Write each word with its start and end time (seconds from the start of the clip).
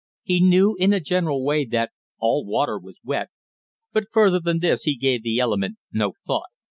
He 0.23 0.39
knew 0.39 0.73
in 0.79 0.93
a 0.93 0.99
general 0.99 1.45
way 1.45 1.63
that 1.63 1.91
all 2.17 2.43
water 2.43 2.79
was 2.79 2.97
wet, 3.03 3.29
but 3.93 4.09
further 4.11 4.39
than 4.39 4.57
this 4.57 4.81
he 4.81 4.95
gave 4.95 5.21
the 5.21 5.37
element 5.37 5.77
no 5.91 6.13
thought. 6.25 6.49